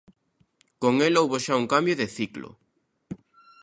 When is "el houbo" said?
1.07-1.37